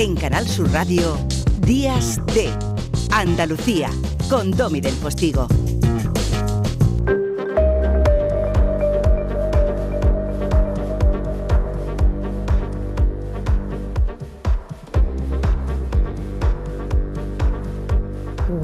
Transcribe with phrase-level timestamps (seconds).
[0.00, 1.18] En Canal Sur Radio,
[1.60, 2.48] Días de
[3.12, 3.90] Andalucía,
[4.30, 5.46] con Domi del Postigo.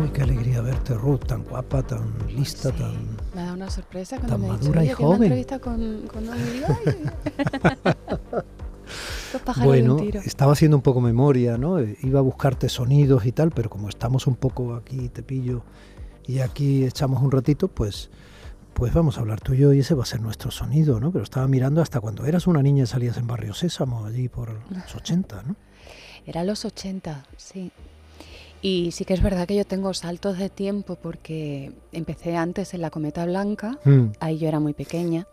[0.01, 3.17] Uy, qué alegría verte, Ruth, tan guapa, tan lista, Sí, tan...
[3.35, 5.15] Me ha dado una sorpresa cuando tan me ha dicho, madura y "Oye, que una
[5.15, 5.23] joven".
[5.23, 6.41] entrevista con, con Domi".
[9.55, 10.21] Bueno, un tiro.
[10.25, 11.79] estaba haciendo un poco memoria, ¿no?
[11.79, 15.63] Eh, Iba a buscarte sonidos y tal, pero como estamos un poco aquí, te pillo,
[16.27, 18.11] y aquí echamos un ratito, pues,
[18.75, 21.11] pues vamos a hablar tú y yo, y ese va a ser nuestro sonido, ¿no?
[21.13, 24.51] Pero estaba mirando hasta cuando eras una niña y salías en Barrio Sésamo, allí por
[24.71, 25.57] los 80, ¿no?
[26.27, 27.71] Era los 80, sí.
[28.63, 32.81] Y sí que es verdad que yo tengo saltos de tiempo porque empecé antes en
[32.81, 35.27] la Cometa Blanca, Mm, ahí yo era muy pequeña.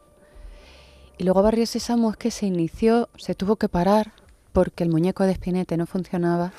[1.18, 4.14] Y luego Barrio Sésamo es que se inició, se tuvo que parar
[4.52, 6.54] porque el muñeco de Espinete no funcionaba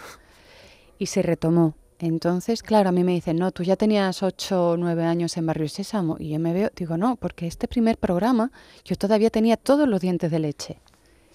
[0.99, 1.75] y se retomó.
[1.99, 5.47] Entonces, claro, a mí me dicen, no, tú ya tenías 8 o 9 años en
[5.47, 6.17] Barrio Sésamo.
[6.19, 8.51] Y yo me veo, digo, no, porque este primer programa
[8.85, 10.81] yo todavía tenía todos los dientes de leche.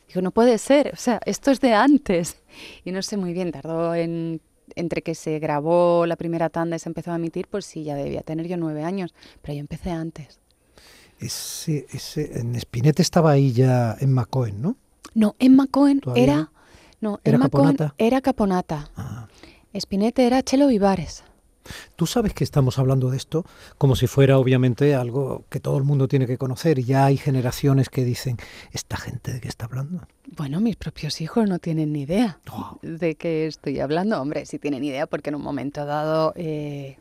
[0.08, 2.42] Digo, no puede ser, o sea, esto es de antes.
[2.84, 4.42] Y no sé muy bien, tardó en,
[4.76, 7.96] entre que se grabó la primera tanda y se empezó a emitir, pues sí, ya
[7.96, 10.40] debía tener yo nueve años, pero yo empecé antes.
[11.20, 14.78] Ese, ese, en Espinete estaba ahí ya en Macoen, ¿no?
[15.14, 16.52] No, Emma Cohen ¿Todavía era...
[17.02, 17.20] no?
[17.24, 17.96] ¿Era Emma Cohen Caponata?
[17.98, 18.90] era Caponata.
[18.96, 19.28] Ah.
[19.74, 21.24] Era Chelo Vivares.
[21.96, 23.46] Tú sabes que estamos hablando de esto
[23.78, 27.18] como si fuera obviamente algo que todo el mundo tiene que conocer y ya hay
[27.18, 28.38] generaciones que dicen,
[28.72, 30.08] ¿esta gente de qué está hablando?
[30.36, 32.80] Bueno, mis propios hijos no tienen ni idea Oh.
[32.82, 34.20] de qué estoy hablando.
[34.20, 36.34] Hombre, sí tienen idea porque en un momento dado...
[36.36, 36.98] eh,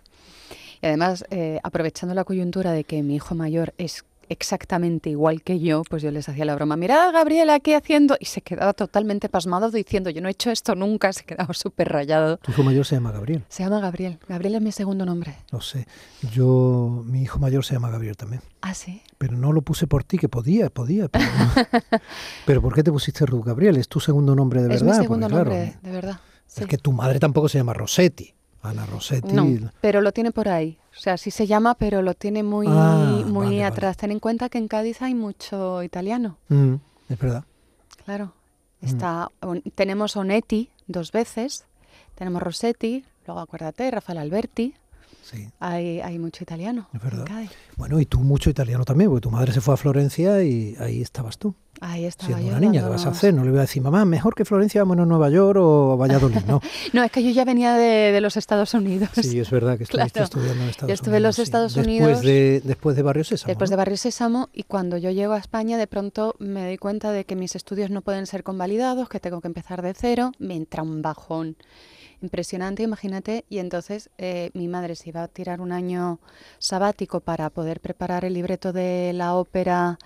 [0.82, 5.58] y además, eh, aprovechando la coyuntura de que mi hijo mayor es exactamente igual que
[5.58, 9.30] yo, pues yo les hacía la broma, mirad Gabriel aquí haciendo, y se quedaba totalmente
[9.30, 12.36] pasmado diciendo, yo no he hecho esto nunca, se quedaba súper rayado.
[12.36, 14.18] Tu hijo mayor se llama Gabriel, Se llama Gabriel.
[14.28, 15.34] Gabriel es mi segundo nombre.
[15.50, 15.86] lo sé.
[16.30, 18.42] Yo, mi hijo mayor se llama Gabriel también.
[18.60, 19.00] Ah, sí.
[19.16, 21.08] Pero no lo puse por ti, que podía, podía.
[21.08, 21.98] Pero, no.
[22.46, 23.78] Pero ¿por qué te pusiste Ruth Gabriel?
[23.78, 24.98] ¿Es tu segundo nombre de es verdad?
[24.98, 26.20] mi segundo Porque, claro, nombre, de verdad.
[26.46, 26.60] sí.
[26.62, 28.34] Es que tu madre tampoco se llama Rossetti.
[28.62, 29.32] Ana Rossetti.
[29.32, 29.46] No,
[29.80, 30.78] pero lo tiene por ahí.
[30.96, 33.96] O sea, sí se llama, pero lo tiene muy, Ah, muy vale, atrás.
[33.96, 36.38] Ten en cuenta que en Cádiz hay mucho italiano.
[36.48, 36.74] Mm,
[37.08, 37.44] es verdad.
[38.04, 38.32] Claro.
[38.80, 38.86] Mm.
[38.86, 41.64] Está, on- tenemos Onetti dos veces,
[42.16, 44.74] tenemos Rossetti, luego acuérdate, Rafael Alberti.
[45.30, 45.48] Sí.
[45.60, 47.26] Hay, hay mucho italiano Es verdad.
[47.28, 47.50] en Cádiz.
[47.76, 51.02] Bueno, y tú mucho italiano también, porque tu madre se fue a Florencia y ahí
[51.02, 51.54] estabas tú.
[51.80, 52.56] Ahí estaba Siendo yo.
[52.56, 53.32] una niña, ¿qué vas a hacer?
[53.34, 55.96] No le voy a decir, mamá, mejor que Florencia, vámonos a Nueva York o a
[55.96, 56.38] Valladolid.
[56.46, 56.60] No.
[56.92, 59.10] No, es que yo ya venía de, de los Estados Unidos.
[59.14, 60.24] Sí, es verdad que estuviste Claro.
[60.24, 61.38] estudiando en Estados Yo estuve en Unidos.
[61.38, 62.22] los Estados Después Unidos.
[62.22, 63.48] De, después de Barrio Sésamo.
[63.48, 63.72] Después ¿no?
[63.72, 67.24] de Barrio Sésamo y cuando yo llego a España de pronto me doy cuenta de
[67.26, 70.82] que mis estudios no pueden ser convalidados, que tengo que empezar de cero, me entra
[70.82, 71.56] un bajón
[72.22, 76.20] impresionante, imagínate, y entonces eh, mi madre se iba a tirar un año
[76.58, 79.98] sabático para poder preparar el libreto de la ópera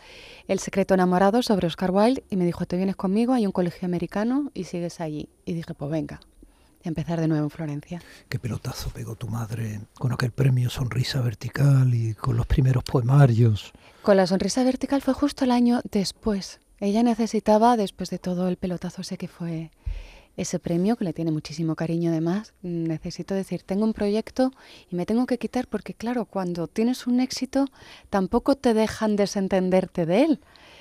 [0.48, 3.86] El secreto enamorado sobre Oscar Wilde y me dijo, te vienes conmigo, hay un colegio
[3.86, 5.28] americano y sigues allí.
[5.44, 6.20] Y dije, pues venga,
[6.82, 8.02] y empezar de nuevo en Florencia.
[8.28, 13.72] Qué pelotazo pegó tu madre con aquel premio Sonrisa Vertical y con los primeros poemarios.
[14.02, 16.60] Con la sonrisa vertical fue justo el año después.
[16.80, 19.70] Ella necesitaba, después de todo el pelotazo ese que fue
[20.36, 24.50] ese premio, que le tiene muchísimo cariño además, mm, necesito decir, tengo un proyecto
[24.90, 27.66] y me tengo que quitar porque claro, cuando tienes un éxito
[28.10, 30.40] tampoco te dejan desentenderte de él,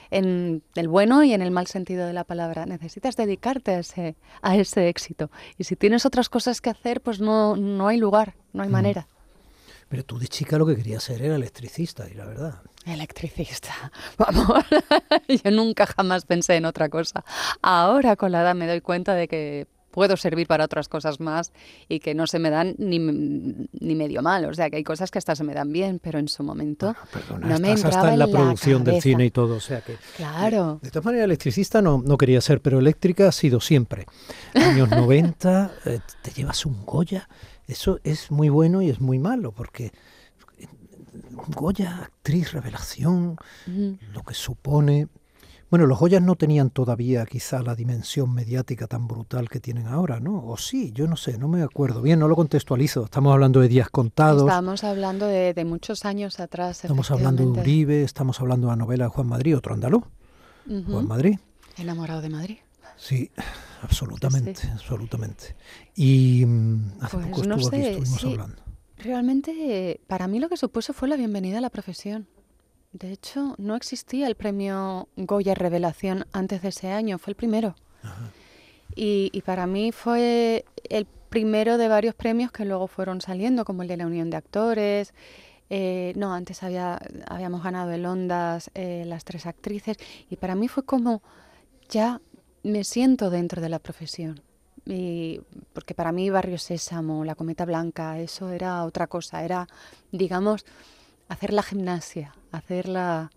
[0.10, 2.66] en el bueno y en el mal sentido de la palabra.
[2.66, 5.32] Necesitas dedicarte a ese, a ese éxito.
[5.58, 8.74] Y si tienes otras cosas que hacer, pues no, no hay lugar, no hay Mm.
[8.74, 9.08] manera.
[9.92, 12.62] Pero tú de chica lo que querías ser era electricista, y la verdad.
[12.86, 13.92] Electricista.
[14.18, 14.64] Vamos,
[15.44, 17.26] yo nunca jamás pensé en otra cosa.
[17.62, 21.52] Ahora con la edad me doy cuenta de que puedo servir para otras cosas más
[21.90, 24.46] y que no se me dan ni, ni medio mal.
[24.46, 26.86] O sea, que hay cosas que hasta se me dan bien, pero en su momento
[26.86, 29.04] Bueno, perdona, no me estás entraba hasta en la producción del cabeza.
[29.04, 29.98] cine y todo, o sea que...
[30.16, 30.80] Claro.
[30.82, 34.06] De todas maneras, electricista no, no quería ser, pero eléctrica ha sido siempre.
[34.54, 37.28] Años 90, eh, te llevas un Goya.
[37.72, 39.94] Eso es muy bueno y es muy malo, porque
[41.32, 43.38] un Goya, actriz, revelación,
[44.14, 45.08] lo que supone...
[45.70, 50.20] Bueno, los Goyas no tenían todavía quizá la dimensión mediática tan brutal que tienen ahora,
[50.20, 50.46] ¿no?
[50.46, 53.06] O sí, yo no sé, no me acuerdo bien, no lo contextualizo.
[53.06, 56.84] Estamos hablando de días contados, Estábamos hablando de, de muchos años atrás.
[56.84, 57.62] estamos hablando de.
[57.62, 60.04] Uribe, estamos hablando de la novela de Juan Madrid, otro andaluz.
[60.68, 61.40] Juan Madrid.
[61.78, 62.58] Enamorado de Madrid.
[63.02, 63.32] Sí,
[63.82, 65.56] absolutamente, Sí, absolutamente.
[65.96, 68.28] Y mm, hace Pues poco no estuvo aquí, estuvimos sí.
[68.28, 68.62] hablando.
[68.98, 72.28] Realmente, para mí lo que supuso fue la bienvenida a la profesión.
[72.94, 77.76] De hecho, no existía el premio Goya Revelación antes de ese año, fue el primero.
[78.04, 78.30] Ajá.
[78.96, 83.88] Y, para mí fue el primero de varios premios que luego fueron saliendo, como el
[83.88, 85.16] de la Unión de Actores.
[85.72, 89.98] Eh, no, antes había, habíamos ganado el Ondas eh, las tres actrices
[90.30, 91.24] y para mí fue como
[91.90, 92.22] ya
[92.64, 94.42] me siento dentro de la profesión.
[94.86, 95.42] Y,
[95.74, 99.68] porque para mí Barrio Sésamo, La Cometa Blanca, eso era otra cosa, era,
[100.12, 100.66] digamos,
[101.28, 103.32] hacer la gimnasia, hacer la,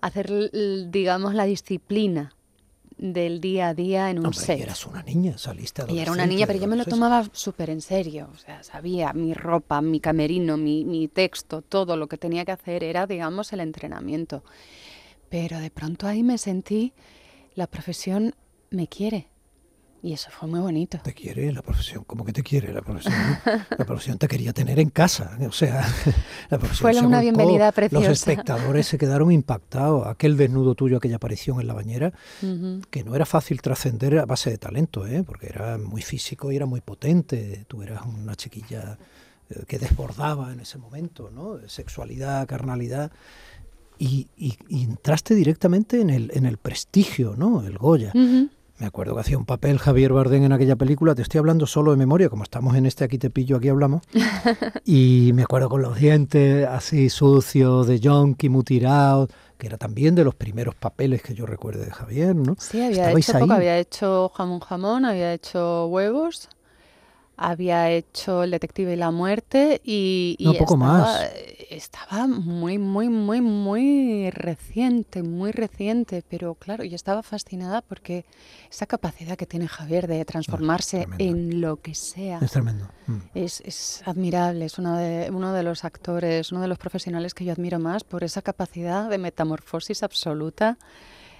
[0.00, 0.50] hacer,
[0.90, 2.34] digamos, la disciplina
[2.98, 4.58] del día a día en un Hombre, set.
[4.58, 7.70] Y eras una niña, saliste Y era una niña, pero yo me lo tomaba súper
[7.70, 8.28] en serio.
[8.32, 12.52] O sea, sabía mi ropa, mi camerino, mi, mi texto, todo lo que tenía que
[12.52, 14.44] hacer era, digamos, el entrenamiento.
[15.30, 16.92] Pero de pronto ahí me sentí,
[17.54, 18.34] la profesión
[18.70, 19.28] me quiere.
[20.04, 20.98] Y eso fue muy bonito.
[21.04, 23.14] Te quiere la profesión, ¿cómo que te quiere la profesión?
[23.78, 25.86] La profesión te quería tener en casa, o sea,
[26.50, 28.08] la profesión fue una bienvenida preciosa.
[28.08, 30.06] Los espectadores se quedaron impactados.
[30.08, 32.12] Aquel desnudo tuyo, aquella aparición en la bañera,
[32.90, 35.22] que no era fácil trascender a base de talento, ¿eh?
[35.24, 37.64] porque era muy físico y era muy potente.
[37.68, 38.98] Tú eras una chiquilla
[39.50, 41.58] eh, que desbordaba en ese momento, ¿no?
[41.68, 43.12] Sexualidad, carnalidad.
[44.04, 44.26] Y,
[44.68, 47.64] entraste directamente en el, en el prestigio, ¿no?
[47.64, 48.12] El Goya.
[48.78, 51.92] Me acuerdo que hacía un papel Javier Bardem en aquella película, te estoy hablando solo
[51.92, 54.02] de memoria, como estamos en este aquí te pillo, aquí hablamos.
[54.84, 60.24] y me acuerdo con los dientes así sucios, de yonki, mutirado, que era también de
[60.24, 62.56] los primeros papeles que yo recuerdo de Javier, ¿no?
[62.58, 66.48] Sí, había hecho poco, había hecho jamón jamón, había hecho huevos,
[67.36, 71.30] había hecho El Detective y la Muerte y, no, poco estaba, más.
[71.70, 78.24] estaba muy, muy, muy, muy reciente, muy reciente, pero claro, yo estaba fascinada porque
[78.70, 82.88] esa capacidad que tiene Javier de transformarse en lo que sea es tremendo.
[83.06, 83.18] Mm.
[83.34, 87.44] Es, es, admirable, es uno de, uno de los actores, uno de los profesionales que
[87.44, 90.78] yo admiro más por esa capacidad de metamorfosis absoluta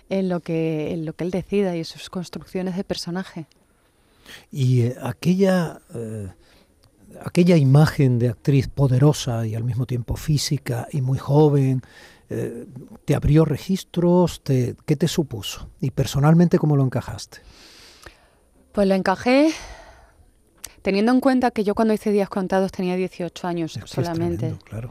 [0.09, 3.47] en lo que, en lo que él decida y sus construcciones de personaje.
[4.51, 6.29] Y eh, aquella, eh,
[7.25, 11.83] aquella imagen de actriz poderosa y al mismo tiempo física y muy joven,
[12.31, 12.67] eh,
[13.05, 14.43] ¿te abrió registros?
[14.43, 15.69] Te, ¿Qué te supuso?
[15.81, 17.39] Y personalmente, ¿cómo lo encajaste?
[18.73, 19.51] Pues lo encajé
[20.83, 24.57] teniendo en cuenta que yo cuando hice días contados tenía 18 años solamente.
[24.65, 24.91] claro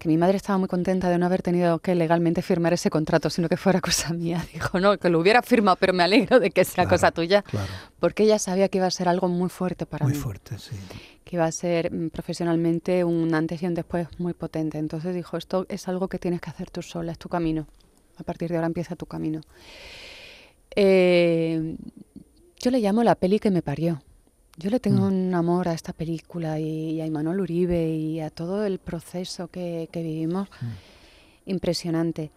[0.00, 3.28] que mi madre estaba muy contenta de no haber tenido que legalmente firmar ese contrato,
[3.28, 4.44] sino que fuera cosa mía.
[4.50, 7.44] Dijo, no, que lo hubiera firmado, pero me alegro de que sea cosa tuya,
[8.00, 10.12] porque ella sabía que iba a ser algo muy fuerte para mí.
[10.12, 10.74] Muy fuerte, sí.
[11.22, 14.78] Que iba a ser mm, profesionalmente un antes y un después muy potente.
[14.78, 17.66] Entonces dijo, esto es algo que tienes que hacer tú sola, es tu camino.
[18.16, 19.42] A partir de ahora empieza tu camino.
[20.74, 21.76] Eh,
[22.58, 24.00] yo le llamo la peli que me parió
[24.60, 25.12] yo le tengo mm.
[25.12, 29.88] un amor a esta película y, a Imanol Uribe y a todo el proceso que,
[29.92, 31.50] vivimos mm.
[31.50, 32.30] impresionante.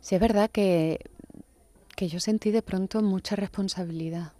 [0.00, 1.04] Sí es verdad que,
[1.94, 4.32] que yo sentí de pronto mucha responsabilidad.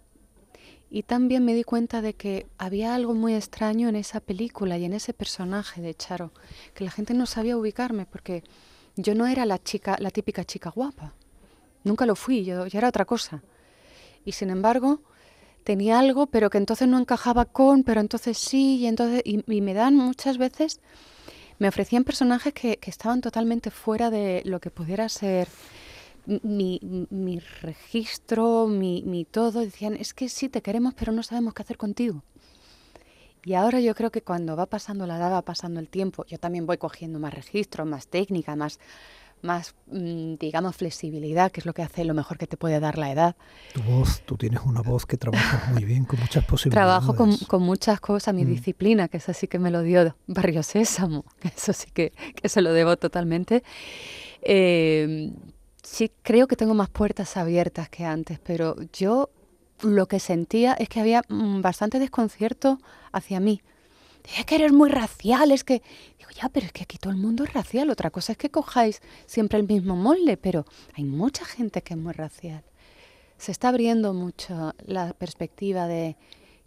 [0.89, 4.85] Y también me di cuenta de que había algo muy extraño en esa película y
[4.85, 6.31] en ese personaje de Charo,
[6.73, 8.43] que la gente no sabía ubicarme porque
[8.95, 11.13] yo no era la chica, la típica chica guapa.
[11.83, 13.43] Nunca lo fui, yo, yo era otra cosa.
[14.25, 15.01] Y sin embargo,
[15.63, 19.73] tenía algo, pero que entonces no encajaba con, pero entonces sí, y entonces y, me
[19.73, 20.79] dan muchas veces,
[21.59, 25.47] me ofrecían personajes que, estaban totalmente fuera de lo que pudiera ser
[26.25, 26.79] mi,
[27.09, 29.59] mi registro, mi, mi, todo.
[29.61, 32.23] Decían, es que sí, te queremos, pero no sabemos qué hacer contigo.
[33.45, 36.39] Y ahora yo creo que cuando va pasando la edad, va pasando el tiempo, yo
[36.39, 38.79] también voy cogiendo más registro, más técnica, más,
[39.43, 42.97] más, mm, digamos, flexibilidad, que es lo que hace lo mejor que te puede dar
[42.97, 43.35] la edad.
[43.73, 46.87] Tu voz, tú tienes una voz que trabaja muy bien, con muchas posibilidades.
[46.87, 48.47] Trabajo con, con muchas cosas, mi mm.
[48.47, 52.49] disciplina, que eso sí que me lo dio Barrio Sésamo, que eso sí que, que
[52.49, 53.63] se lo debo totalmente.
[54.41, 55.31] Eh,
[55.83, 59.29] sí, creo que tengo más puertas abiertas que antes, pero yo
[59.81, 62.79] lo que sentía es que había mm, bastante desconcierto
[63.11, 63.61] hacia mí
[64.37, 65.81] es que eres muy racial, es que...
[66.17, 67.89] Digo, ya, pero es que aquí todo el mundo es racial.
[67.89, 71.99] Otra cosa es que cojáis siempre el mismo molde, pero hay mucha gente que es
[71.99, 72.63] muy racial.
[73.37, 76.15] Se está abriendo mucho la perspectiva de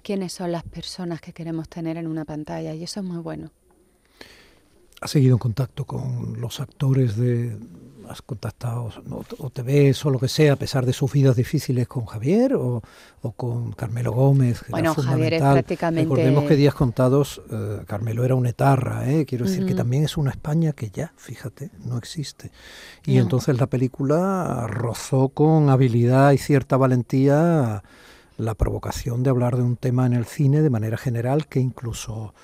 [0.03, 3.51] quiénes son las personas que queremos tener en una pantalla y eso es muy bueno.
[5.00, 7.57] ¿Has seguido en contacto con los actores de,
[8.09, 8.91] has contactado
[9.38, 12.55] o te ves o lo que sea, a pesar de sus vidas difíciles, con Javier
[12.55, 12.83] o,
[13.37, 14.65] con Carmelo Gómez?
[14.69, 16.03] bueno, Javier es prácticamente...
[16.03, 19.26] Recordemos que días contados, eh, Carmelo era una etarra, ¿eh?
[19.26, 22.50] quiero decir que también es una España que ya, fíjate, no existe.
[23.05, 27.83] Y entonces la película rozó con habilidad y cierta valentía
[28.38, 32.35] la provocación de hablar de un tema en el cine de manera general que incluso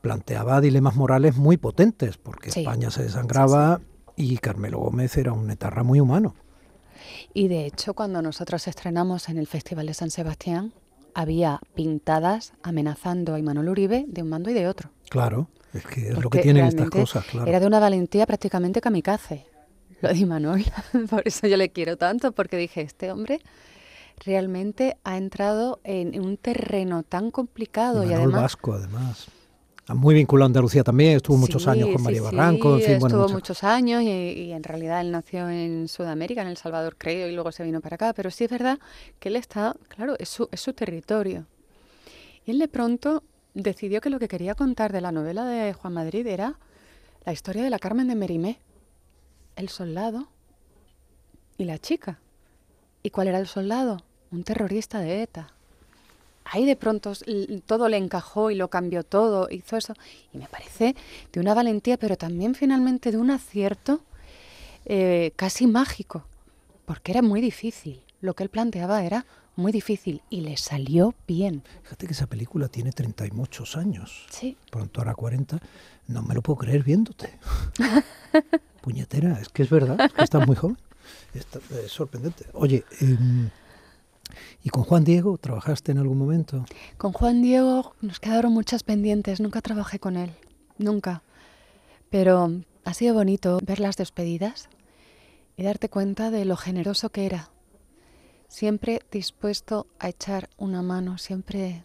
[0.00, 3.80] planteaba dilemas morales muy potentes, porque España se desangraba
[4.16, 6.34] y Carmelo Gómez era un etarra muy humano.
[7.34, 10.72] Y de hecho, cuando nosotros estrenamos en el Festival de San Sebastián,
[11.14, 14.90] había pintadas amenazando a Imanol Uribe de un mando y de otro.
[15.08, 17.46] Claro, es que es lo que tienen estas cosas, claro.
[17.46, 19.46] Era de una valentía prácticamente kamikaze,
[20.00, 20.64] lo de Imanol.
[21.10, 23.40] Por eso yo le quiero tanto, porque dije, este hombre
[24.24, 28.42] realmente ha entrado en un terreno tan complicado y además...
[28.42, 29.28] Vasco, además.
[29.94, 32.78] Muy vinculado a Andalucía también, estuvo muchos años con María Barranco.
[32.78, 37.28] Sí, estuvo muchos años y, en realidad él nació en Sudamérica, en El Salvador creo,
[37.28, 38.12] y luego se vino para acá.
[38.12, 38.80] Pero sí es verdad
[39.20, 41.46] que él está, claro, es su, es su territorio.
[42.44, 43.22] Y él de pronto
[43.54, 46.58] decidió que lo que quería contar de la novela de Juan Madrid era
[47.24, 48.58] la historia de la Carmen de Merimé,
[49.54, 50.26] el soldado
[51.58, 52.18] y la chica.
[53.04, 54.02] ¿Y cuál era el soldado?
[54.32, 55.55] Un terrorista de ETA
[56.50, 57.12] ahí de pronto
[57.66, 59.94] todo le encajó y lo cambió todo, hizo eso.
[60.32, 60.94] Y me parece
[61.32, 64.00] de una valentía, pero también finalmente de un acierto
[64.84, 66.24] eh, casi mágico,
[66.84, 68.02] porque era muy difícil.
[68.20, 69.26] Lo que él planteaba era
[69.56, 71.62] muy difícil y le salió bien.
[71.82, 74.26] Fíjate que esa película tiene treinta y muchos años.
[74.30, 74.56] Sí.
[74.70, 75.58] Pronto hará 40.
[76.08, 77.38] No me lo puedo creer viéndote.
[78.82, 80.78] Puñetera, es que es verdad, es que estás muy joven.
[81.34, 82.46] es sorprendente.
[82.52, 83.50] Oye, em,
[84.62, 86.64] ¿Y con Juan Diego trabajaste en algún momento?
[86.98, 90.32] Con Juan Diego nos quedaron muchas pendientes, nunca trabajé con él,
[90.78, 91.22] nunca.
[92.10, 92.52] Pero
[92.84, 94.68] ha sido bonito ver las despedidas
[95.56, 97.50] y darte cuenta de lo generoso que era.
[98.48, 101.82] Siempre dispuesto a echar una mano, siempre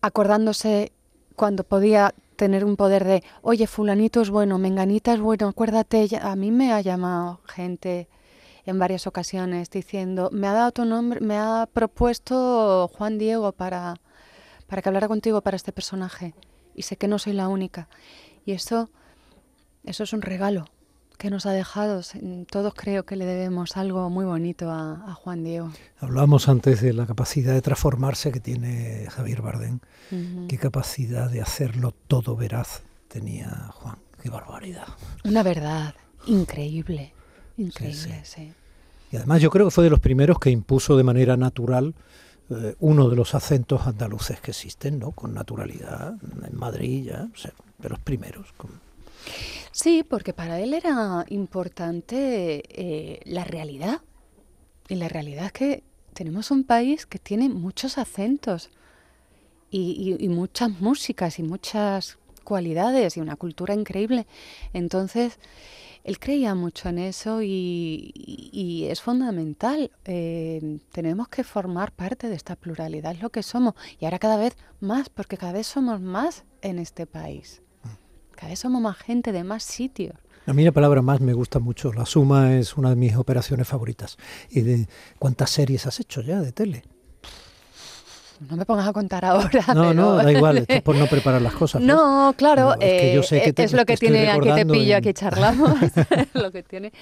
[0.00, 0.92] acordándose
[1.36, 6.36] cuando podía tener un poder de, oye, fulanito es bueno, menganita es bueno, acuérdate, a
[6.36, 8.08] mí me ha llamado gente
[8.66, 13.94] en varias ocasiones diciendo, me ha dado tu nombre, me ha propuesto Juan Diego para,
[14.66, 16.34] para que hablara contigo para este personaje
[16.74, 17.88] y sé que no soy la única.
[18.44, 18.90] Y eso,
[19.84, 20.66] eso es un regalo
[21.20, 22.00] que nos ha dejado.
[22.50, 25.70] Todos creo que le debemos algo muy bonito a, Juan Diego.
[25.98, 29.80] Hablábamos antes de la capacidad de transformarse que tiene Javier Bardem.
[30.48, 33.98] Qué capacidad de hacerlo todo veraz tenía Juan.
[34.22, 34.86] Qué barbaridad.
[35.24, 35.94] Una verdad
[36.26, 37.12] increíble.
[37.56, 38.52] Increíble, sí,
[39.12, 41.94] Y además yo creo que fue de los primeros que impuso de manera natural
[42.50, 45.12] eh, uno de los acentos andaluces que existen, ¿no?
[45.12, 46.14] Con naturalidad,
[46.44, 47.28] en Madrid ya,
[47.78, 48.48] de los primeros.
[49.70, 54.00] Sí, porque para él era importante eh, la realidad.
[54.88, 58.70] Y la realidad es que tenemos un país que tiene muchos acentos
[59.70, 64.26] y, y muchas músicas y muchas cualidades y una cultura increíble.
[64.72, 65.38] Entonces,
[66.04, 69.90] él creía mucho en eso y, es fundamental.
[70.04, 73.74] Eh, tenemos que formar parte de esta pluralidad, es lo que somos.
[73.98, 77.62] Y ahora cada vez más, porque cada vez somos más en este país.
[78.34, 80.14] Cada vez somos más gente de más sitios.
[80.46, 81.92] A mí la palabra más me gusta mucho.
[81.92, 84.16] La suma es una de mis operaciones favoritas.
[84.48, 86.82] ¿Y de cuántas series has hecho ya de tele?
[88.48, 89.64] No me pongas a contar ahora.
[89.74, 91.82] No, no, da igual, esto es por no preparar las cosas.
[91.82, 95.78] No, claro, es, es lo que tiene, aquí te pillo, aquí charlamos,
[96.32, 96.92] lo que tiene.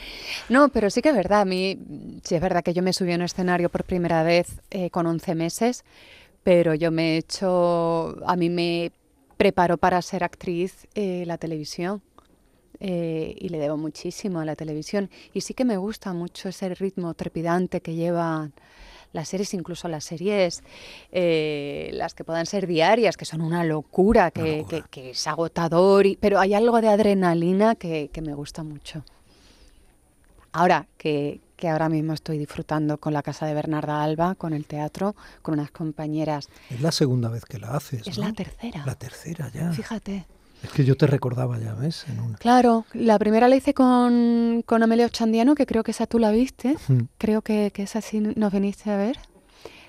[0.48, 1.78] No, pero sí que es verdad, a mí,
[2.24, 5.06] sí es verdad que yo me subí a un escenario por primera vez eh, con
[5.06, 5.84] 11 meses,
[6.42, 8.90] pero yo me he hecho, a mí me
[9.36, 12.02] preparó para ser actriz eh, la televisión.
[12.80, 15.10] Eh, y le debo muchísimo a la televisión.
[15.34, 18.50] Y sí que me gusta mucho ese ritmo trepidante que lleva
[19.12, 20.62] las series, incluso las series,
[21.12, 26.54] eh, las que puedan ser diarias, que son una locura, que, es agotador, pero hay
[26.54, 29.04] algo de adrenalina que, me gusta mucho.
[30.52, 35.14] Ahora, que, ahora mismo estoy disfrutando con la casa de Bernarda Alba, con el teatro,
[35.42, 36.48] con unas compañeras.
[36.70, 38.06] Es la segunda vez que la haces.
[38.06, 38.84] Es la tercera.
[38.84, 39.72] La tercera ya.
[39.72, 40.26] Fíjate.
[40.62, 42.04] Es que yo te recordaba ya, ¿ves?
[42.38, 46.30] Claro, la primera la hice con, con Amelia Ochandiano, que creo que esa tú la
[46.30, 46.76] viste.
[47.16, 49.18] Creo que, que, esa sí nos viniste a ver.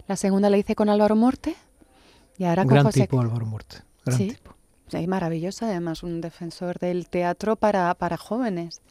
[0.08, 1.56] La segunda la hice con Álvaro Morte.
[2.38, 3.78] Y ahora con Gran tipo Álvaro Morte.
[4.06, 4.28] Gran sí.
[4.30, 4.56] tipo.
[5.08, 8.82] Maravilloso, además, un defensor del teatro para, para jóvenes.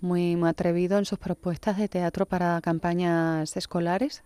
[0.00, 4.22] Muy, muy atrevido en sus propuestas de teatro para campañas escolares.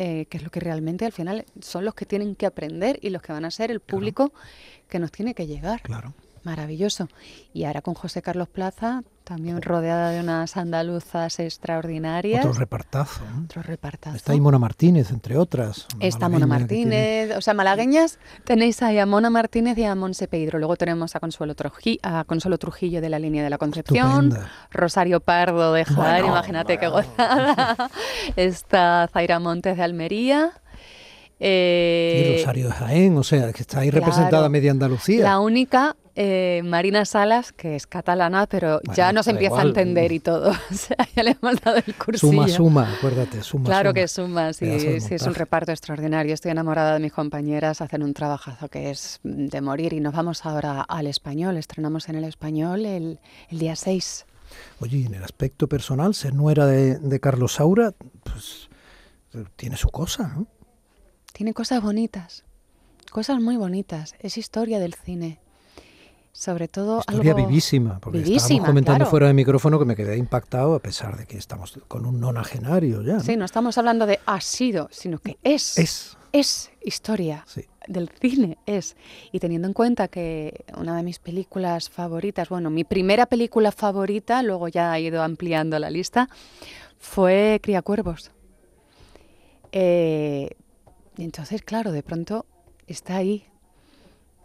[0.00, 3.10] Eh, que es lo que realmente al final son los que tienen que aprender y
[3.10, 4.32] los que van a ser el público
[4.88, 5.82] que nos tiene que llegar.
[5.82, 6.14] Claro.
[6.44, 7.08] Maravilloso.
[7.52, 12.46] Y ahora con José Carlos Plaza, también rodeada de unas andaluzas extraordinarias.
[12.46, 13.20] Otro repartazo.
[13.44, 14.16] Otro repartazo.
[14.16, 15.86] Está ahí Mona Martínez, entre otras.
[16.00, 17.36] Está Mona Martínez.
[17.36, 20.58] O sea, malagueñas tenéis ahí a Mona Martínez y a Monse Pedro.
[20.58, 24.34] Luego tenemos a Consuelo, Trujillo, a Consuelo Trujillo de la línea de la Concepción.
[24.70, 27.90] Rosario Pardo de Jaén, imagínate qué gozada.
[28.36, 30.52] Está Zaira Montes de Almería.
[31.40, 35.22] Eh, y Rosario de Jaén, o sea, que está ahí representada media Andalucía.
[35.22, 40.18] La única eh, Marina Salas, que es catalana, pero ya nos empieza a entender y
[40.18, 40.50] todo.
[40.70, 42.32] o sea, ya le hemos dado el cursillo.
[42.32, 43.66] Suma, suma, acuérdate, suma.
[43.66, 43.94] Claro suma.
[43.94, 46.34] que suma, sí, sí, es un reparto extraordinario.
[46.34, 50.44] Estoy enamorada de mis compañeras, hacen un trabajazo que es de morir y nos vamos
[50.44, 51.56] ahora al español.
[51.56, 54.26] Estrenamos en el español el, el día 6.
[54.80, 57.94] Oye, en el aspecto personal, ser nuera de, de Carlos Saura,
[58.24, 58.68] pues
[59.54, 60.48] tiene su cosa, ¿no?
[61.32, 62.42] Tiene cosas bonitas,
[63.12, 64.16] cosas muy bonitas.
[64.18, 65.38] Es historia del cine.
[66.38, 69.10] Sobre todo Historia algo vivísima, porque vivísima, estábamos comentando claro.
[69.10, 73.02] fuera de micrófono que me quedé impactado a pesar de que estamos con un nonagenario
[73.02, 73.14] ya.
[73.14, 73.20] ¿no?
[73.20, 75.76] Sí, no estamos hablando de ha sido, sino que es.
[75.78, 77.64] Es, es historia sí.
[77.88, 78.96] del cine, es.
[79.32, 84.40] Y teniendo en cuenta que una de mis películas favoritas, bueno, mi primera película favorita,
[84.44, 86.28] luego ya he ido ampliando la lista,
[86.98, 88.30] fue Criacuervos.
[89.72, 90.50] Eh,
[91.16, 92.46] y entonces, claro, de pronto
[92.86, 93.44] está ahí.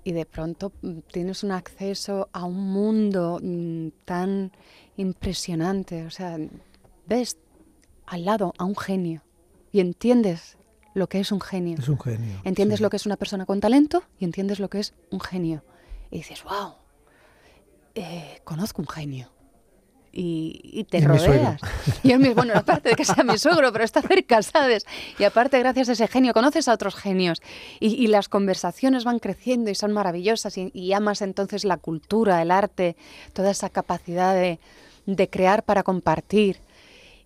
[0.04, 4.52] Y de pronto mm, tienes un acceso a un mundo mm, tan
[4.98, 6.06] impresionante.
[6.06, 6.38] O sea,
[7.08, 7.38] ves
[8.06, 9.24] al lado a un genio
[9.72, 10.58] y entiendes
[10.94, 11.78] lo que es un genio.
[11.80, 12.42] Es un genio.
[12.44, 12.84] Entiendes sí.
[12.84, 15.64] lo que es una persona con talento y entiendes lo que es un genio.
[16.12, 16.76] Y dices, wow,
[17.96, 19.33] eh, conozco un genio.
[20.16, 21.60] Y, y te Y rodeas.
[22.04, 24.86] Y es mi, bueno, aparte de que sea mi suegro, pero está cerca, ¿sabes?
[25.18, 27.42] Y aparte, gracias a ese genio, conoces a otros genios.
[27.80, 30.58] Y, y las conversaciones van creciendo y son maravillosas.
[30.58, 32.96] Y, amas entonces la cultura, el arte,
[33.34, 34.60] toda esa capacidad de,
[35.08, 36.60] de crear para compartir.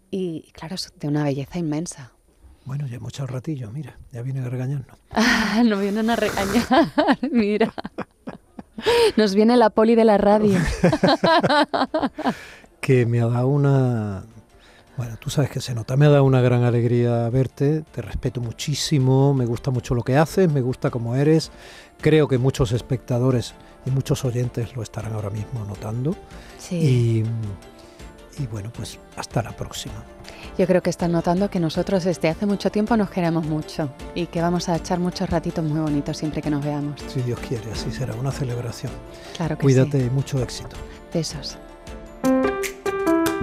[0.09, 2.13] Y, claro, es de una belleza inmensa.
[2.63, 4.97] Bueno, ya hemos echado ratillo, mira, ya viene a regañarnos.
[5.11, 6.65] Ah, nos vienen a regañar,
[7.31, 7.73] mira.
[9.15, 10.59] Nos viene la poli de la radio.
[12.79, 14.23] Que me ha dado una...
[14.97, 18.41] Bueno, tú sabes que se nota, me ha dado una gran alegría verte, te respeto
[18.41, 21.51] muchísimo, me gusta mucho lo que haces, me gusta cómo eres,
[22.01, 23.53] creo que muchos espectadores
[23.85, 26.15] y muchos oyentes lo estarán ahora mismo notando.
[26.57, 27.23] Sí.
[28.37, 30.03] Y, y bueno, pues hasta la próxima.
[30.57, 34.25] Yo creo que están notando que nosotros desde hace mucho tiempo nos queremos mucho y
[34.25, 36.99] que vamos a echar muchos ratitos muy bonitos siempre que nos veamos.
[37.07, 38.91] Si Dios quiere, así será una celebración.
[39.35, 40.07] Claro que Cuídate sí.
[40.07, 40.75] y mucho éxito.
[41.13, 41.57] Besos.